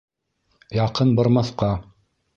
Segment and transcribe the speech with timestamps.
[0.77, 1.71] —Яҡын бармаҫҡа!